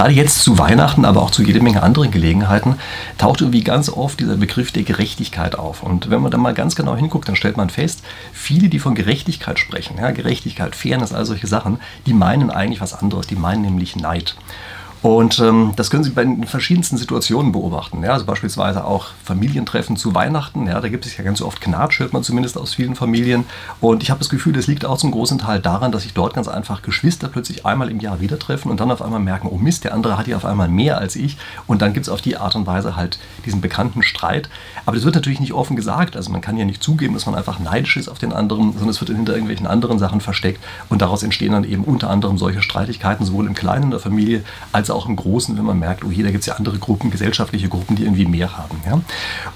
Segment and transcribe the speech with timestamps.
[0.00, 2.76] gerade jetzt zu Weihnachten, aber auch zu jede Menge anderen Gelegenheiten,
[3.18, 5.82] taucht irgendwie ganz oft dieser Begriff der Gerechtigkeit auf.
[5.82, 8.02] Und wenn man da mal ganz genau hinguckt, dann stellt man fest,
[8.32, 12.94] viele, die von Gerechtigkeit sprechen, ja, Gerechtigkeit, Fairness, all solche Sachen, die meinen eigentlich was
[12.94, 14.36] anderes, die meinen nämlich Neid.
[15.02, 18.02] Und ähm, das können Sie bei den verschiedensten Situationen beobachten.
[18.02, 18.12] Ja?
[18.12, 20.66] Also beispielsweise auch Familientreffen zu Weihnachten.
[20.66, 20.80] Ja?
[20.80, 23.44] Da gibt es ja ganz oft Knatsch, hört man zumindest aus vielen Familien.
[23.80, 26.34] Und ich habe das Gefühl, das liegt auch zum großen Teil daran, dass sich dort
[26.34, 29.56] ganz einfach Geschwister plötzlich einmal im Jahr wieder treffen und dann auf einmal merken, oh
[29.56, 31.38] Mist, der andere hat ja auf einmal mehr als ich.
[31.66, 34.50] Und dann gibt es auf die Art und Weise halt diesen bekannten Streit.
[34.84, 36.14] Aber das wird natürlich nicht offen gesagt.
[36.14, 38.90] Also man kann ja nicht zugeben, dass man einfach neidisch ist auf den anderen, sondern
[38.90, 40.62] es wird hinter irgendwelchen anderen Sachen versteckt.
[40.90, 44.44] Und daraus entstehen dann eben unter anderem solche Streitigkeiten, sowohl im Kleinen in der Familie
[44.72, 47.10] als auch im Großen, wenn man merkt, oh hier, da gibt es ja andere Gruppen,
[47.10, 48.80] gesellschaftliche Gruppen, die irgendwie mehr haben.
[48.86, 49.00] Ja?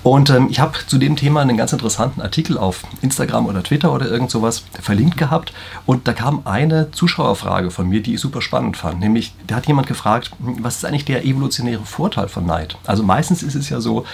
[0.02, 3.92] Und ähm, ich habe zu dem Thema einen ganz interessanten Artikel auf Instagram oder Twitter
[3.92, 5.52] oder irgend sowas verlinkt gehabt
[5.86, 9.00] und da kam eine Zuschauerfrage von mir, die ich super spannend fand.
[9.00, 12.76] Nämlich, da hat jemand gefragt, was ist eigentlich der evolutionäre Vorteil von Neid?
[12.86, 14.04] Also meistens ist es ja so,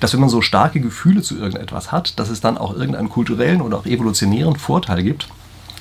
[0.00, 3.60] dass wenn man so starke Gefühle zu irgendetwas hat, dass es dann auch irgendeinen kulturellen
[3.60, 5.28] oder auch evolutionären Vorteil gibt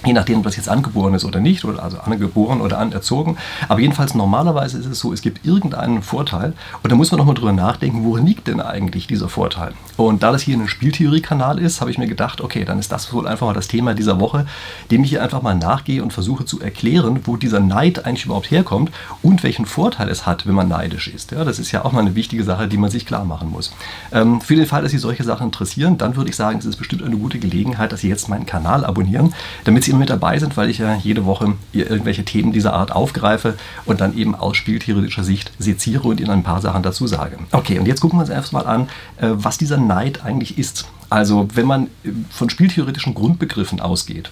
[0.06, 3.38] je nachdem, ob das jetzt angeboren ist oder nicht, oder also angeboren oder anerzogen.
[3.68, 7.36] Aber jedenfalls normalerweise ist es so, es gibt irgendeinen Vorteil und da muss man nochmal
[7.36, 9.74] drüber nachdenken, worin liegt denn eigentlich dieser Vorteil?
[9.98, 13.12] Und da das hier ein Spieltheorie-Kanal ist, habe ich mir gedacht, okay, dann ist das
[13.12, 14.46] wohl einfach mal das Thema dieser Woche,
[14.92, 18.50] dem ich hier einfach mal nachgehe und versuche zu erklären, wo dieser Neid eigentlich überhaupt
[18.52, 21.32] herkommt und welchen Vorteil es hat, wenn man neidisch ist.
[21.32, 23.74] Ja, das ist ja auch mal eine wichtige Sache, die man sich klar machen muss.
[24.14, 26.78] Ähm, für den Fall, dass Sie solche Sachen interessieren, dann würde ich sagen, es ist
[26.78, 29.34] bestimmt eine gute Gelegenheit, dass Sie jetzt meinen Kanal abonnieren,
[29.66, 32.92] damit Sie Immer mit dabei sind, weil ich ja jede Woche irgendwelche Themen dieser Art
[32.92, 37.38] aufgreife und dann eben aus spieltheoretischer Sicht seziere und Ihnen ein paar Sachen dazu sage.
[37.52, 38.84] Okay, und jetzt gucken wir uns erstmal an,
[39.18, 40.86] äh, was dieser Neid eigentlich ist.
[41.10, 44.32] Also, wenn man äh, von spieltheoretischen Grundbegriffen ausgeht,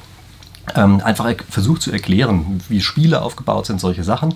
[0.75, 4.35] ähm, einfach versucht zu erklären, wie Spiele aufgebaut sind, solche Sachen,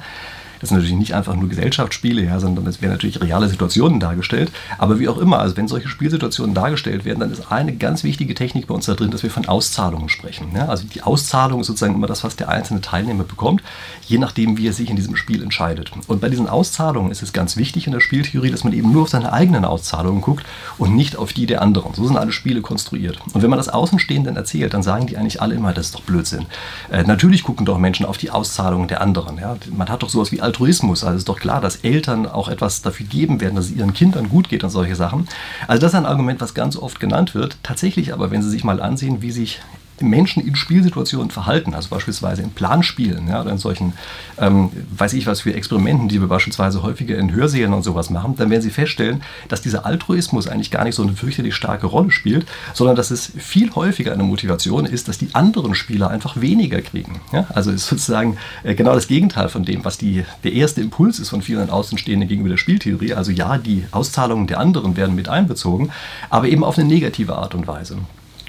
[0.61, 4.51] das sind natürlich nicht einfach nur Gesellschaftsspiele, ja, sondern es werden natürlich reale Situationen dargestellt.
[4.77, 8.35] Aber wie auch immer, also wenn solche Spielsituationen dargestellt werden, dann ist eine ganz wichtige
[8.35, 10.49] Technik bei uns da drin, dass wir von Auszahlungen sprechen.
[10.55, 10.67] Ja.
[10.67, 13.63] Also die Auszahlung ist sozusagen immer das, was der einzelne Teilnehmer bekommt,
[14.05, 15.91] je nachdem, wie er sich in diesem Spiel entscheidet.
[16.07, 19.03] Und bei diesen Auszahlungen ist es ganz wichtig in der Spieltheorie, dass man eben nur
[19.03, 20.45] auf seine eigenen Auszahlungen guckt
[20.77, 21.95] und nicht auf die der anderen.
[21.95, 23.19] So sind alle Spiele konstruiert.
[23.33, 26.01] Und wenn man das Außenstehenden erzählt, dann sagen die eigentlich alle immer, das ist doch
[26.01, 26.45] Blödsinn.
[26.91, 29.37] Äh, natürlich gucken doch Menschen auf die Auszahlungen der anderen.
[29.37, 29.55] Ja.
[29.75, 31.05] Man hat doch sowas wie Altruismus.
[31.05, 34.27] Also ist doch klar, dass Eltern auch etwas dafür geben werden, dass es ihren Kindern
[34.29, 35.27] gut geht und solche Sachen.
[35.67, 37.57] Also das ist ein Argument, was ganz oft genannt wird.
[37.63, 39.61] Tatsächlich aber, wenn Sie sich mal ansehen, wie sich
[40.09, 43.93] Menschen in Spielsituationen verhalten, also beispielsweise in Planspielen ja, oder in solchen,
[44.37, 48.35] ähm, weiß ich was für Experimenten, die wir beispielsweise häufiger in Hörsälen und sowas machen,
[48.37, 52.11] dann werden Sie feststellen, dass dieser Altruismus eigentlich gar nicht so eine fürchterlich starke Rolle
[52.11, 56.81] spielt, sondern dass es viel häufiger eine Motivation ist, dass die anderen Spieler einfach weniger
[56.81, 57.21] kriegen.
[57.31, 57.47] Ja?
[57.53, 61.29] Also ist sozusagen äh, genau das Gegenteil von dem, was die, der erste Impuls ist
[61.29, 63.13] von vielen Außenstehenden gegenüber der Spieltheorie.
[63.13, 65.91] Also ja, die Auszahlungen der anderen werden mit einbezogen,
[66.29, 67.97] aber eben auf eine negative Art und Weise.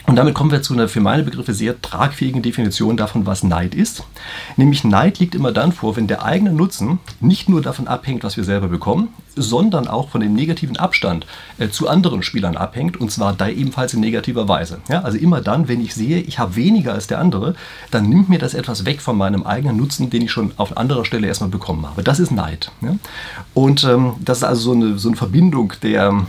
[0.06, 3.74] Und damit kommen wir zu einer für meine Begriffe sehr tragfähigen Definition davon, was Neid
[3.74, 4.02] ist.
[4.56, 8.36] Nämlich Neid liegt immer dann vor, wenn der eigene Nutzen nicht nur davon abhängt, was
[8.36, 11.26] wir selber bekommen, sondern auch von dem negativen Abstand
[11.58, 14.80] äh, zu anderen Spielern abhängt und zwar da ebenfalls in negativer Weise.
[14.88, 17.54] Ja, also immer dann, wenn ich sehe, ich habe weniger als der andere,
[17.90, 21.04] dann nimmt mir das etwas weg von meinem eigenen Nutzen, den ich schon auf anderer
[21.04, 22.02] Stelle erstmal bekommen habe.
[22.02, 22.72] Das ist Neid.
[22.82, 22.96] Ja?
[23.54, 26.26] Und ähm, das ist also so eine, so eine Verbindung der,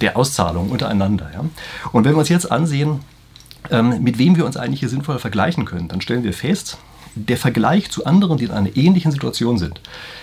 [0.00, 1.30] der Auszahlung untereinander.
[1.32, 1.44] Ja?
[1.92, 3.00] Und wenn wir uns jetzt ansehen,
[3.70, 6.78] mit wem wir uns eigentlich hier sinnvoll vergleichen können, dann stellen wir fest,
[7.14, 9.80] der Vergleich zu anderen, die in einer ähnlichen Situation sind,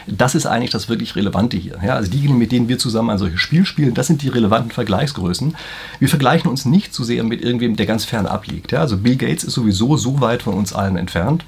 [0.08, 1.78] das ist eigentlich das wirklich Relevante hier.
[1.84, 4.72] Ja, also diejenigen, mit denen wir zusammen ein solches Spiel spielen, das sind die relevanten
[4.72, 5.56] Vergleichsgrößen.
[6.00, 8.72] Wir vergleichen uns nicht zu sehr mit irgendwem, der ganz fern abliegt.
[8.72, 11.46] Ja, also Bill Gates ist sowieso so weit von uns allen entfernt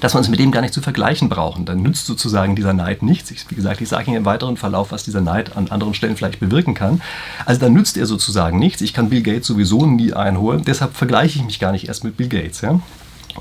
[0.00, 1.64] dass wir uns mit dem gar nicht zu vergleichen brauchen.
[1.64, 3.30] Dann nützt sozusagen dieser Neid nichts.
[3.30, 6.16] Ich, wie gesagt, ich sage Ihnen im weiteren Verlauf, was dieser Neid an anderen Stellen
[6.16, 7.00] vielleicht bewirken kann.
[7.44, 8.80] Also dann nützt er sozusagen nichts.
[8.82, 10.62] Ich kann Bill Gates sowieso nie einholen.
[10.64, 12.60] Deshalb vergleiche ich mich gar nicht erst mit Bill Gates.
[12.60, 12.80] Ja?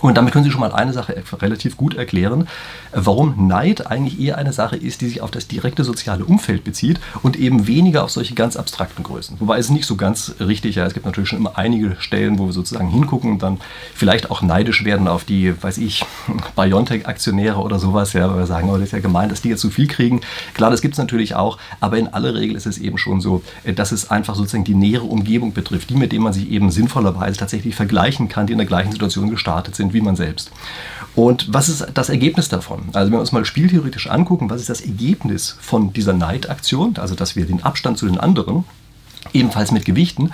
[0.02, 2.48] Und damit können Sie schon mal eine Sache relativ gut erklären,
[2.92, 7.00] warum Neid eigentlich eher eine Sache ist, die sich auf das direkte soziale Umfeld bezieht
[7.24, 9.40] und eben weniger auf solche ganz abstrakten Größen.
[9.40, 12.46] Wobei es nicht so ganz richtig, ja, es gibt natürlich schon immer einige Stellen, wo
[12.48, 13.60] wir sozusagen hingucken und dann
[13.94, 16.06] vielleicht auch neidisch werden auf die, weiß ich,
[16.56, 19.62] Biontech-Aktionäre oder sowas, ja, weil wir sagen, oh, das ist ja gemein, dass die jetzt
[19.62, 20.22] zu viel kriegen.
[20.54, 23.44] Klar, das gibt es natürlich auch, aber in aller Regel ist es eben schon so,
[23.64, 26.72] äh, dass es einfach sozusagen die nähere Umgebung betrifft, die mit dem man sich eben
[26.72, 30.52] sinnvollerweise tatsächlich vergleichen kann, die in der gleichen Situation gestartet sind sind wie man selbst.
[31.16, 32.84] Und was ist das Ergebnis davon?
[32.94, 37.16] Also wenn wir uns mal spieltheoretisch angucken, was ist das Ergebnis von dieser Neidaktion, also
[37.16, 38.66] dass wir den Abstand zu den anderen
[39.34, 40.32] ebenfalls mit Gewichten.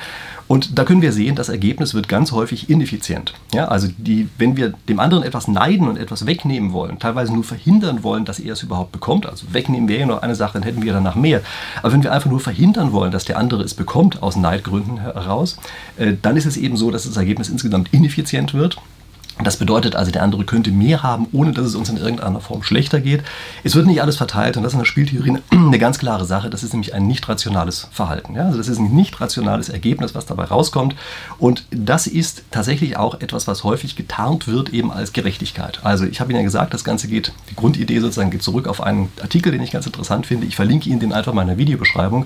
[0.48, 3.33] Und da können wir sehen, das Ergebnis wird ganz häufig ineffizient.
[3.53, 7.45] Ja, also die, wenn wir dem anderen etwas neiden und etwas wegnehmen wollen, teilweise nur
[7.45, 10.63] verhindern wollen, dass er es überhaupt bekommt, also wegnehmen wäre ja noch eine Sache, dann
[10.63, 11.42] hätten wir danach mehr.
[11.81, 15.57] Aber wenn wir einfach nur verhindern wollen, dass der andere es bekommt, aus Neidgründen heraus,
[15.98, 18.77] äh, dann ist es eben so, dass das Ergebnis insgesamt ineffizient wird
[19.43, 22.63] das bedeutet also, der andere könnte mehr haben, ohne dass es uns in irgendeiner Form
[22.63, 23.23] schlechter geht.
[23.63, 26.49] Es wird nicht alles verteilt und das ist in der Spieltheorie eine ganz klare Sache.
[26.49, 28.35] Das ist nämlich ein nicht rationales Verhalten.
[28.35, 28.45] Ja?
[28.45, 30.95] Also das ist ein nicht rationales Ergebnis, was dabei rauskommt.
[31.38, 35.79] Und das ist tatsächlich auch etwas, was häufig getarnt wird eben als Gerechtigkeit.
[35.83, 38.81] Also ich habe Ihnen ja gesagt, das Ganze geht, die Grundidee sozusagen geht zurück auf
[38.81, 40.47] einen Artikel, den ich ganz interessant finde.
[40.47, 42.25] Ich verlinke Ihnen den einfach mal in der Videobeschreibung.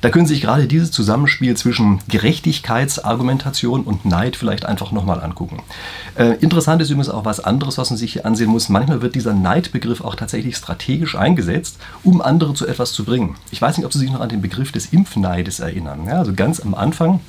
[0.00, 5.62] Da können Sie sich gerade dieses Zusammenspiel zwischen Gerechtigkeitsargumentation und Neid vielleicht einfach nochmal angucken.
[6.14, 8.68] Äh, interessant ist übrigens auch was anderes, was man sich hier ansehen muss.
[8.68, 13.36] Manchmal wird dieser Neidbegriff auch tatsächlich strategisch eingesetzt, um andere zu etwas zu bringen.
[13.50, 16.06] Ich weiß nicht, ob Sie sich noch an den Begriff des Impfneides erinnern.
[16.06, 17.20] Ja, also ganz am Anfang,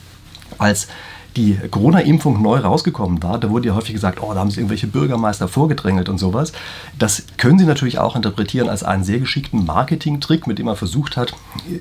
[0.57, 0.88] als
[1.35, 4.87] die Corona-Impfung neu rausgekommen war, da wurde ja häufig gesagt, oh, da haben sie irgendwelche
[4.87, 6.51] Bürgermeister vorgedrängelt und sowas.
[6.99, 11.15] Das können Sie natürlich auch interpretieren als einen sehr geschickten Marketing-Trick, mit dem man versucht
[11.15, 11.33] hat,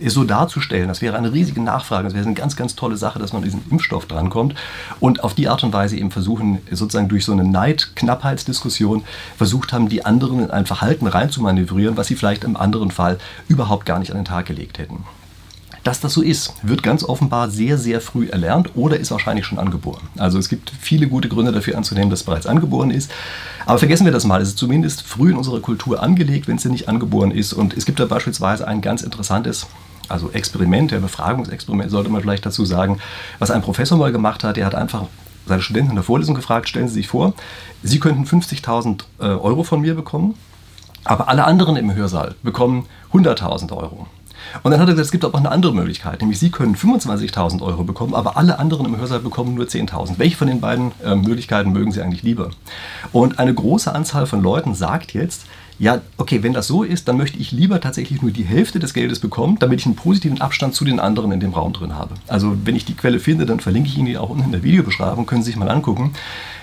[0.02, 0.88] es so darzustellen.
[0.88, 3.44] Das wäre eine riesige Nachfrage, das wäre eine ganz, ganz tolle Sache, dass man an
[3.44, 4.54] diesen Impfstoff drankommt
[5.00, 9.02] und auf die Art und Weise eben versuchen, sozusagen durch so eine Neid-Knappheitsdiskussion
[9.36, 13.18] versucht haben, die anderen in ein Verhalten reinzumanövrieren, was sie vielleicht im anderen Fall
[13.48, 15.04] überhaupt gar nicht an den Tag gelegt hätten.
[15.82, 19.58] Dass das so ist, wird ganz offenbar sehr, sehr früh erlernt oder ist wahrscheinlich schon
[19.58, 20.02] angeboren.
[20.18, 23.10] Also es gibt viele gute Gründe dafür anzunehmen, dass es bereits angeboren ist.
[23.64, 26.64] Aber vergessen wir das mal, es ist zumindest früh in unserer Kultur angelegt, wenn es
[26.66, 27.54] nicht angeboren ist.
[27.54, 29.66] Und es gibt da beispielsweise ein ganz interessantes
[30.10, 32.98] also Experiment, der Befragungsexperiment sollte man vielleicht dazu sagen,
[33.38, 34.56] was ein Professor mal gemacht hat.
[34.56, 35.04] Der hat einfach
[35.46, 37.34] seine Studenten in der Vorlesung gefragt, stellen Sie sich vor,
[37.82, 40.34] Sie könnten 50.000 äh, Euro von mir bekommen,
[41.04, 44.06] aber alle anderen im Hörsaal bekommen 100.000 Euro.
[44.62, 46.76] Und dann hat er gesagt, es gibt aber auch eine andere Möglichkeit, nämlich Sie können
[46.76, 50.18] 25.000 Euro bekommen, aber alle anderen im Hörsaal bekommen nur 10.000.
[50.18, 52.50] Welche von den beiden äh, Möglichkeiten mögen Sie eigentlich lieber?
[53.12, 55.46] Und eine große Anzahl von Leuten sagt jetzt,
[55.80, 58.92] ja, okay, wenn das so ist, dann möchte ich lieber tatsächlich nur die Hälfte des
[58.92, 62.16] Geldes bekommen, damit ich einen positiven Abstand zu den anderen in dem Raum drin habe.
[62.28, 64.62] Also wenn ich die Quelle finde, dann verlinke ich Ihnen die auch unten in der
[64.62, 66.12] Videobeschreibung, können Sie sich mal angucken.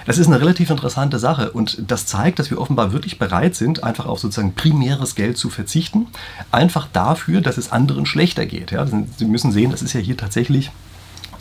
[0.06, 3.84] Das ist eine relativ interessante Sache und das zeigt, dass wir offenbar wirklich bereit sind,
[3.84, 6.06] einfach auf sozusagen primäres Geld zu verzichten,
[6.52, 8.70] einfach dafür, dass es anderen schlechter geht.
[8.70, 10.70] Ja, Sie müssen sehen, das ist ja hier tatsächlich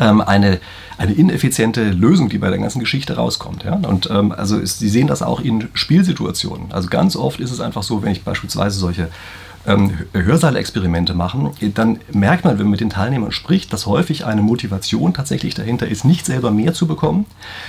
[0.00, 0.60] ähm, eine,
[0.98, 3.64] eine ineffiziente Lösung, die bei der ganzen Geschichte rauskommt.
[3.64, 3.75] Ja?
[3.75, 6.72] Und ähm, also ist, Sie sehen das auch in Spielsituationen.
[6.72, 9.08] Also ganz oft ist es einfach so, wenn ich beispielsweise solche
[9.67, 14.43] ähm, Hörsaal-Experimente machen, dann merkt man, wenn man mit den Teilnehmern spricht, dass häufig eine
[14.43, 17.27] Motivation tatsächlich dahinter ist, nicht selber mehr zu bekommen,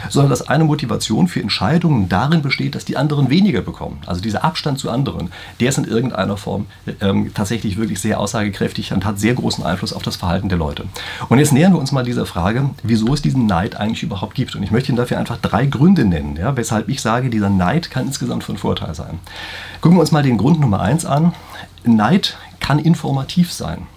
[0.09, 3.99] sondern dass eine Motivation für Entscheidungen darin besteht, dass die anderen weniger bekommen.
[4.05, 5.29] Also dieser Abstand zu anderen,
[5.59, 6.67] der ist in irgendeiner Form
[7.01, 10.85] ähm, tatsächlich wirklich sehr aussagekräftig und hat sehr großen Einfluss auf das Verhalten der Leute.
[11.29, 14.55] Und jetzt nähern wir uns mal dieser Frage, wieso es diesen Neid eigentlich überhaupt gibt.
[14.55, 17.89] Und ich möchte Ihnen dafür einfach drei Gründe nennen, ja, weshalb ich sage, dieser Neid
[17.91, 19.19] kann insgesamt von Vorteil sein.
[19.81, 21.33] Gucken wir uns mal den Grund Nummer eins an.
[21.87, 23.87] Neid kann informativ sein.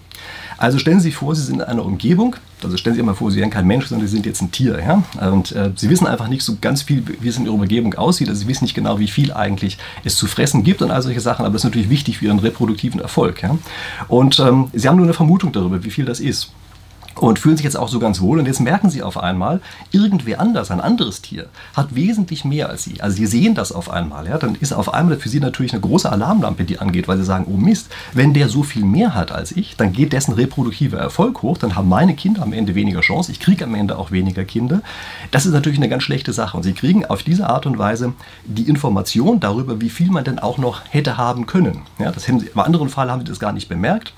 [0.57, 3.15] Also stellen Sie sich vor, Sie sind in einer Umgebung, also stellen Sie sich mal
[3.15, 4.79] vor, Sie wären kein Mensch, sondern Sie sind jetzt ein Tier.
[4.79, 5.03] Ja?
[5.31, 8.29] Und äh, Sie wissen einfach nicht so ganz viel, wie es in Ihrer Umgebung aussieht.
[8.29, 11.19] Also Sie wissen nicht genau, wie viel eigentlich es zu fressen gibt und all solche
[11.19, 13.41] Sachen, aber das ist natürlich wichtig für Ihren reproduktiven Erfolg.
[13.41, 13.57] Ja?
[14.07, 16.51] Und ähm, Sie haben nur eine Vermutung darüber, wie viel das ist
[17.15, 18.39] und fühlen sich jetzt auch so ganz wohl.
[18.39, 19.61] Und jetzt merken sie auf einmal,
[19.91, 23.01] irgendwer anders, ein anderes Tier, hat wesentlich mehr als sie.
[23.01, 24.27] Also sie sehen das auf einmal.
[24.27, 24.37] Ja?
[24.37, 27.45] Dann ist auf einmal für sie natürlich eine große Alarmlampe, die angeht, weil sie sagen,
[27.47, 31.41] oh Mist, wenn der so viel mehr hat als ich, dann geht dessen reproduktiver Erfolg
[31.41, 34.45] hoch, dann haben meine Kinder am Ende weniger Chance, ich kriege am Ende auch weniger
[34.45, 34.81] Kinder.
[35.31, 36.57] Das ist natürlich eine ganz schlechte Sache.
[36.57, 38.13] Und sie kriegen auf diese Art und Weise
[38.45, 41.81] die Information darüber, wie viel man denn auch noch hätte haben können.
[41.99, 44.13] Ja, das haben sie, Im anderen Fall haben sie das gar nicht bemerkt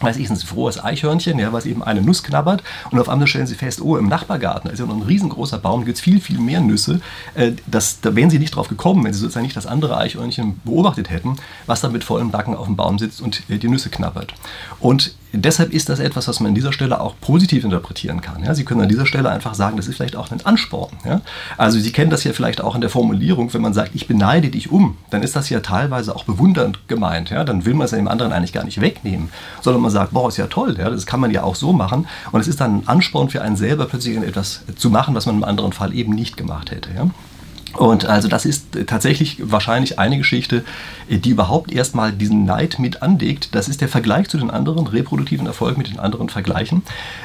[0.00, 3.46] weiß ich, ein frohes Eichhörnchen, ja, was eben eine Nuss knabbert und auf einmal stellen
[3.46, 6.20] sie fest, oh, im Nachbargarten da ist ja noch ein riesengroßer Baum, gibt es viel,
[6.20, 7.00] viel mehr Nüsse.
[7.34, 10.60] Äh, das, da wären sie nicht drauf gekommen, wenn sie sozusagen nicht das andere Eichhörnchen
[10.64, 13.90] beobachtet hätten, was dann mit vollem Backen auf dem Baum sitzt und äh, die Nüsse
[13.90, 14.34] knabbert.
[14.78, 18.42] Und deshalb ist das etwas, was man an dieser Stelle auch positiv interpretieren kann.
[18.44, 18.54] Ja?
[18.54, 20.92] Sie können an dieser Stelle einfach sagen, das ist vielleicht auch ein Ansporn.
[21.04, 21.20] Ja?
[21.56, 24.48] Also Sie kennen das ja vielleicht auch in der Formulierung, wenn man sagt, ich beneide
[24.48, 27.30] dich um, dann ist das ja teilweise auch bewundernd gemeint.
[27.30, 27.44] Ja?
[27.44, 30.36] Dann will man es dem anderen eigentlich gar nicht wegnehmen, sondern man sagt, boah, ist
[30.36, 30.90] ja toll, ja?
[30.90, 32.06] das kann man ja auch so machen.
[32.32, 35.36] Und es ist dann ein Ansporn für einen selber, plötzlich etwas zu machen, was man
[35.36, 36.90] im anderen Fall eben nicht gemacht hätte.
[36.94, 37.10] Ja?
[37.76, 40.64] Und also das ist tatsächlich wahrscheinlich eine Geschichte,
[41.08, 43.54] die überhaupt erstmal diesen Neid mit anlegt.
[43.54, 46.82] Das ist der Vergleich zu den anderen, reproduktiven Erfolg mit den anderen vergleichen.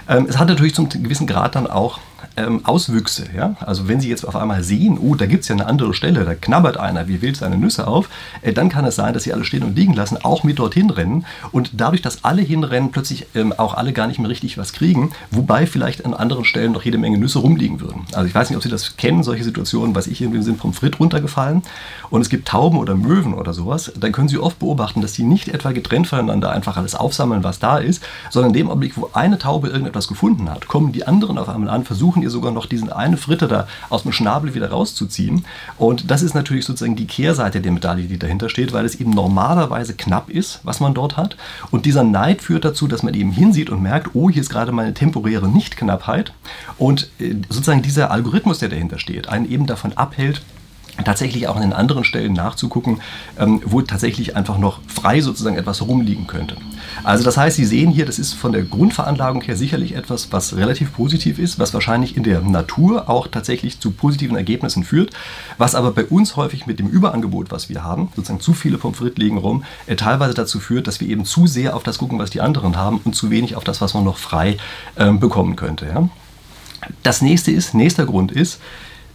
[0.07, 1.99] Ähm, es hat natürlich zum gewissen Grad dann auch
[2.37, 3.25] ähm, Auswüchse.
[3.35, 3.55] Ja?
[3.59, 6.25] Also wenn Sie jetzt auf einmal sehen, oh, da gibt es ja eine andere Stelle,
[6.25, 8.09] da knabbert einer wie wild seine Nüsse auf,
[8.41, 10.89] äh, dann kann es sein, dass Sie alle stehen und liegen lassen, auch mit dorthin
[10.89, 11.25] rennen.
[11.51, 15.11] Und dadurch, dass alle hinrennen, plötzlich ähm, auch alle gar nicht mehr richtig was kriegen,
[15.31, 18.01] wobei vielleicht an anderen Stellen noch jede Menge Nüsse rumliegen würden.
[18.13, 20.73] Also ich weiß nicht, ob Sie das kennen, solche Situationen, was ich irgendwie sind vom
[20.73, 21.63] Frit runtergefallen
[22.09, 25.23] und es gibt Tauben oder Möwen oder sowas, dann können Sie oft beobachten, dass die
[25.23, 29.09] nicht etwa getrennt voneinander einfach alles aufsammeln, was da ist, sondern in dem Augenblick, wo
[29.13, 32.65] eine Taube irgendetwas gefunden hat, kommen die anderen auf einmal an, versuchen ihr sogar noch
[32.65, 35.45] diesen eine Fritte da aus dem Schnabel wieder rauszuziehen.
[35.77, 39.11] Und das ist natürlich sozusagen die Kehrseite der Medaille, die dahinter steht, weil es eben
[39.11, 41.37] normalerweise knapp ist, was man dort hat.
[41.71, 44.71] Und dieser Neid führt dazu, dass man eben hinsieht und merkt, oh, hier ist gerade
[44.71, 46.33] meine temporäre Nicht-Knappheit.
[46.77, 50.41] Und äh, sozusagen dieser Algorithmus, der dahinter steht, einen eben davon abhält,
[51.03, 53.01] tatsächlich auch an den anderen Stellen nachzugucken,
[53.37, 56.57] ähm, wo tatsächlich einfach noch frei sozusagen etwas rumliegen könnte.
[57.03, 60.55] Also das heißt, Sie sehen hier, das ist von der Grundveranlagung her sicherlich etwas, was
[60.55, 65.11] relativ positiv ist, was wahrscheinlich in der Natur auch tatsächlich zu positiven Ergebnissen führt,
[65.57, 68.97] was aber bei uns häufig mit dem Überangebot, was wir haben, sozusagen zu viele Pommes
[68.97, 72.19] frites liegen rum, äh, teilweise dazu führt, dass wir eben zu sehr auf das gucken,
[72.19, 74.57] was die anderen haben und zu wenig auf das, was man noch frei
[74.95, 76.09] äh, bekommen könnte.
[77.03, 78.63] Das nächste ist, nächster Grund ist, ähm,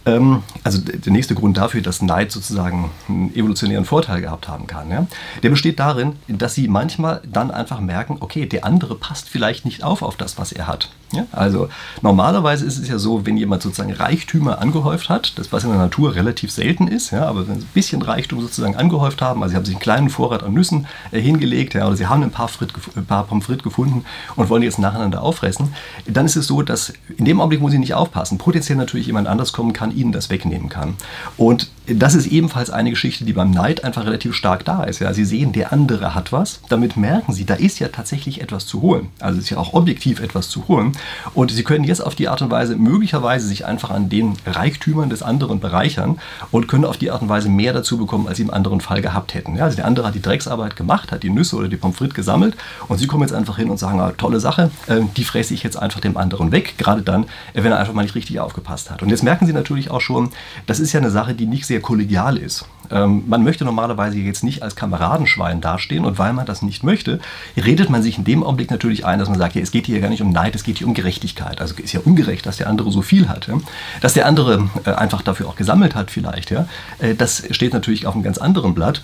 [0.05, 5.05] also der nächste Grund dafür, dass Neid sozusagen einen evolutionären Vorteil gehabt haben kann, ja,
[5.43, 9.83] der besteht darin, dass sie manchmal dann einfach merken, okay, der andere passt vielleicht nicht
[9.83, 10.89] auf auf das, was er hat.
[11.13, 11.25] Ja?
[11.31, 11.69] Also
[12.01, 15.79] normalerweise ist es ja so, wenn jemand sozusagen Reichtümer angehäuft hat, das was in der
[15.79, 19.51] Natur relativ selten ist, ja, aber wenn sie ein bisschen Reichtum sozusagen angehäuft haben, also
[19.51, 22.31] sie haben sich einen kleinen Vorrat an Nüssen äh, hingelegt, ja, oder sie haben ein
[22.31, 25.73] paar, Frit, ein paar Pommes frites gefunden und wollen die jetzt nacheinander auffressen,
[26.05, 29.27] dann ist es so, dass in dem Augenblick, wo sie nicht aufpassen, potenziell natürlich jemand
[29.27, 30.95] anders kommen kann, ihnen das wegnehmen kann.
[31.37, 34.99] Und das ist ebenfalls eine Geschichte, die beim Neid einfach relativ stark da ist.
[34.99, 35.13] Ja.
[35.13, 38.81] Sie sehen, der andere hat was, damit merken sie, da ist ja tatsächlich etwas zu
[38.81, 39.09] holen.
[39.19, 40.93] Also ist ja auch objektiv etwas zu holen.
[41.33, 45.09] Und sie können jetzt auf die Art und Weise möglicherweise sich einfach an den Reichtümern
[45.09, 46.19] des anderen bereichern
[46.51, 49.01] und können auf die Art und Weise mehr dazu bekommen, als sie im anderen Fall
[49.01, 49.55] gehabt hätten.
[49.55, 52.15] Ja, also der andere hat die Drecksarbeit gemacht, hat die Nüsse oder die Pommes frites
[52.15, 52.55] gesammelt
[52.87, 55.63] und sie kommen jetzt einfach hin und sagen, ah, tolle Sache, äh, die fresse ich
[55.63, 59.01] jetzt einfach dem anderen weg, gerade dann, wenn er einfach mal nicht richtig aufgepasst hat.
[59.01, 60.29] Und jetzt merken sie natürlich auch schon,
[60.67, 62.65] das ist ja eine Sache, die nicht sehr kollegial ist.
[62.91, 67.19] Ähm, man möchte normalerweise jetzt nicht als Kameradenschwein dastehen und weil man das nicht möchte,
[67.55, 69.99] redet man sich in dem Augenblick natürlich ein, dass man sagt, ja, es geht hier
[70.01, 71.61] gar nicht um Neid, es geht hier um Gerechtigkeit.
[71.61, 73.47] Also ist ja ungerecht, dass der andere so viel hat.
[73.47, 73.55] Ja?
[74.01, 76.67] Dass der andere äh, einfach dafür auch gesammelt hat vielleicht, ja?
[76.99, 79.03] Äh, das steht natürlich auf einem ganz anderen Blatt.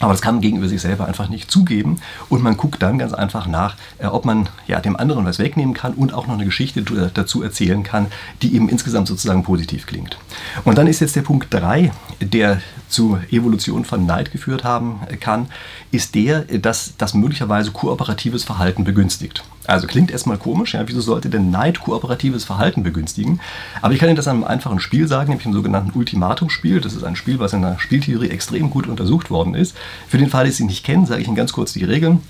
[0.00, 1.98] Aber das kann man gegenüber sich selber einfach nicht zugeben.
[2.28, 5.74] Und man guckt dann ganz einfach nach, äh, ob man ja, dem anderen was wegnehmen
[5.74, 8.06] kann und auch noch eine Geschichte dazu erzählen kann,
[8.42, 10.18] die eben insgesamt sozusagen positiv klingt.
[10.64, 12.60] Und dann ist jetzt der Punkt 3, der
[12.94, 15.46] zu Evolution von Neid geführt haben kann,
[15.90, 19.44] ist der, dass das möglicherweise kooperatives Verhalten begünstigt.
[19.66, 23.40] Also klingt erstmal komisch, ja, wieso sollte denn Neid kooperatives Verhalten begünstigen?
[23.82, 26.80] Aber ich kann Ihnen das an einem einfachen Spiel sagen, nämlich einem sogenannten Ultimatumspiel.
[26.80, 29.76] Das ist ein Spiel, was in der Spieltheorie extrem gut untersucht worden ist.
[30.06, 32.20] Für den Fall, dass Sie es nicht kennen, sage ich Ihnen ganz kurz die Regeln.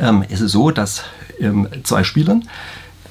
[0.00, 1.04] Ähm, es ist so, dass
[1.38, 2.44] ähm, zwei Spielern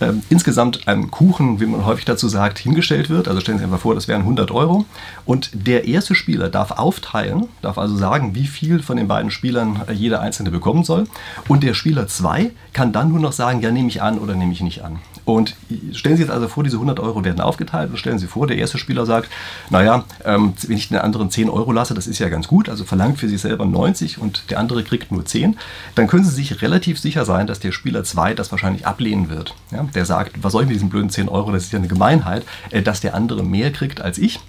[0.01, 3.27] ähm, insgesamt ein Kuchen, wie man häufig dazu sagt, hingestellt wird.
[3.27, 4.85] Also stellen Sie sich einfach vor, das wären 100 Euro.
[5.25, 9.81] Und der erste Spieler darf aufteilen, darf also sagen, wie viel von den beiden Spielern
[9.87, 11.05] äh, jeder einzelne bekommen soll.
[11.47, 14.53] Und der Spieler 2 kann dann nur noch sagen, ja, nehme ich an oder nehme
[14.53, 14.99] ich nicht an.
[15.29, 15.55] Und
[15.93, 18.57] stellen Sie jetzt also vor, diese 100 Euro werden aufgeteilt und stellen Sie vor, der
[18.57, 19.29] erste Spieler sagt,
[19.69, 22.83] naja, ähm, wenn ich den anderen 10 Euro lasse, das ist ja ganz gut, also
[22.83, 25.57] verlangt für sich selber 90 und der andere kriegt nur 10,
[25.93, 29.53] dann können Sie sich relativ sicher sein, dass der Spieler 2 das wahrscheinlich ablehnen wird.
[29.71, 31.87] Ja, der sagt, was soll ich mit diesen blöden 10 Euro, das ist ja eine
[31.87, 34.39] Gemeinheit, äh, dass der andere mehr kriegt als ich.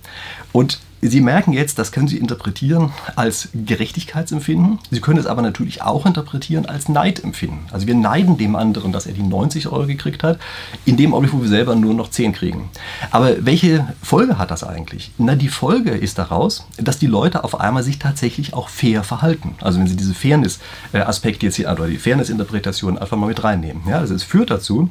[0.53, 4.79] Und Sie merken jetzt, das können Sie interpretieren als Gerechtigkeitsempfinden.
[4.91, 7.61] Sie können es aber natürlich auch interpretieren als Neidempfinden.
[7.71, 10.39] Also wir neiden dem anderen, dass er die 90 Euro gekriegt hat,
[10.85, 12.69] in dem Augenblick, wo wir selber nur noch 10 kriegen.
[13.11, 15.11] Aber welche Folge hat das eigentlich?
[15.17, 19.55] Na, die Folge ist daraus, dass die Leute auf einmal sich tatsächlich auch fair verhalten.
[19.61, 23.83] Also wenn Sie diese Fairness-Aspekte jetzt hier, oder die Fairness-Interpretation einfach mal mit reinnehmen.
[23.89, 24.91] Ja, also es führt dazu,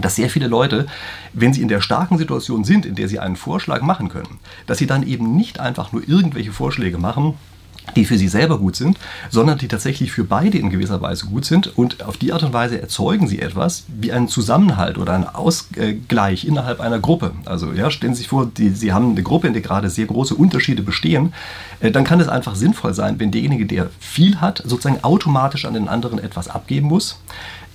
[0.00, 0.86] dass sehr viele Leute,
[1.32, 4.78] wenn sie in der starken Situation sind, in der sie einen Vorschlag machen können, dass
[4.78, 7.34] sie dann eben nicht einfach nur irgendwelche Vorschläge machen,
[7.96, 8.98] die für sie selber gut sind,
[9.30, 11.76] sondern die tatsächlich für beide in gewisser Weise gut sind.
[11.76, 16.44] Und auf die Art und Weise erzeugen sie etwas wie einen Zusammenhalt oder einen Ausgleich
[16.44, 17.32] innerhalb einer Gruppe.
[17.46, 20.06] Also ja, stellen Sie sich vor, die, Sie haben eine Gruppe, in der gerade sehr
[20.06, 21.32] große Unterschiede bestehen.
[21.80, 25.74] Äh, dann kann es einfach sinnvoll sein, wenn derjenige, der viel hat, sozusagen automatisch an
[25.74, 27.18] den anderen etwas abgeben muss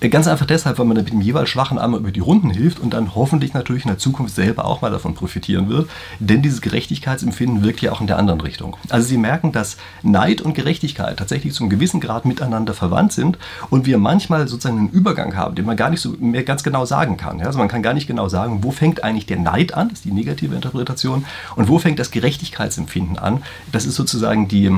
[0.10, 2.94] Ganz einfach deshalb, weil man mit dem jeweils schwachen Arm über die Runden hilft und
[2.94, 5.90] dann hoffentlich natürlich in der Zukunft selber auch mal davon profitieren wird.
[6.20, 8.78] Denn dieses Gerechtigkeitsempfinden wirkt ja auch in der anderen Richtung.
[8.90, 13.38] Also Sie merken, dass Neid und Gerechtigkeit tatsächlich zum gewissen Grad miteinander verwandt sind
[13.70, 16.86] und wir manchmal sozusagen einen Übergang haben, den man gar nicht so mehr ganz genau
[16.86, 17.42] sagen kann.
[17.42, 20.06] Also man kann gar nicht genau sagen, wo fängt eigentlich der Neid an, das ist
[20.06, 23.44] die negative Interpretation, und wo fängt das Gerechtigkeitsempfinden an.
[23.72, 24.72] Das ist sozusagen die,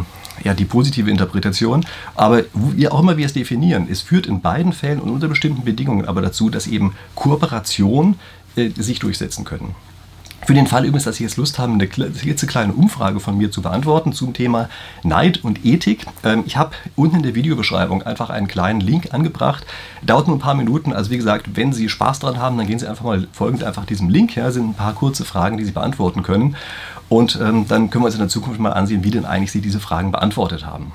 [0.44, 1.86] ja, die positive Interpretation.
[2.16, 5.66] Aber wie auch immer wir es definieren, es führt in beiden Fällen und unter bestimmten
[5.66, 8.16] Bedingungen aber dazu, dass eben Kooperation
[8.56, 9.76] äh, sich durchsetzen können.
[10.46, 13.62] Für den Fall übrigens, dass Sie jetzt Lust haben, eine klitzekleine Umfrage von mir zu
[13.62, 14.70] beantworten zum Thema
[15.04, 16.06] Neid und Ethik.
[16.24, 19.66] Ähm, ich habe unten in der Videobeschreibung einfach einen kleinen Link angebracht.
[20.04, 20.94] Dauert nur ein paar Minuten.
[20.94, 23.86] Also wie gesagt, wenn Sie Spaß daran haben, dann gehen Sie einfach mal folgend einfach
[23.86, 24.36] diesem Link.
[24.36, 26.56] Ja, sind ein paar kurze Fragen, die Sie beantworten können.
[27.10, 29.62] Und ähm, dann können wir uns in der Zukunft mal ansehen, wie denn eigentlich Sie
[29.62, 30.94] diese Fragen beantwortet haben.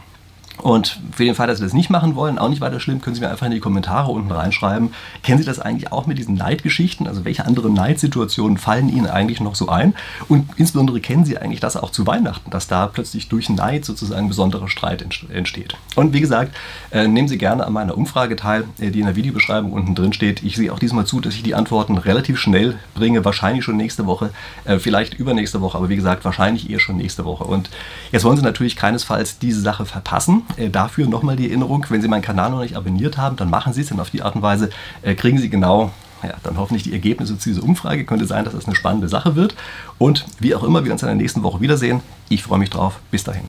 [0.58, 3.14] Und für den Fall, dass Sie das nicht machen wollen, auch nicht weiter schlimm, können
[3.14, 4.92] Sie mir einfach in die Kommentare unten reinschreiben.
[5.22, 7.08] Kennen Sie das eigentlich auch mit diesen Neidgeschichten?
[7.08, 9.94] Also welche anderen Neidsituationen fallen Ihnen eigentlich noch so ein?
[10.28, 14.28] Und insbesondere kennen Sie eigentlich das auch zu Weihnachten, dass da plötzlich durch Neid sozusagen
[14.28, 15.76] besonderer Streit entsteht.
[15.96, 16.54] Und wie gesagt,
[16.90, 20.12] äh, nehmen Sie gerne an meiner Umfrage teil, äh, die in der Videobeschreibung unten drin
[20.12, 20.42] steht.
[20.42, 24.06] Ich sehe auch diesmal zu, dass ich die Antworten relativ schnell bringe, wahrscheinlich schon nächste
[24.06, 24.30] Woche,
[24.64, 27.44] äh, vielleicht übernächste Woche, aber wie gesagt, wahrscheinlich eher schon nächste Woche.
[27.44, 27.70] Und
[28.12, 30.41] jetzt wollen Sie natürlich keinesfalls diese Sache verpassen.
[30.56, 33.72] Äh, dafür nochmal die Erinnerung, wenn Sie meinen Kanal noch nicht abonniert haben, dann machen
[33.72, 34.70] Sie es, denn auf die Art und Weise
[35.02, 35.90] äh, kriegen Sie genau
[36.22, 38.04] ja, dann hoffentlich die Ergebnisse zu dieser Umfrage.
[38.04, 39.54] Könnte sein, dass das eine spannende Sache wird.
[39.98, 42.00] Und wie auch immer, wir uns in der nächsten Woche wiedersehen.
[42.28, 43.00] Ich freue mich drauf.
[43.10, 43.40] Bis dahin.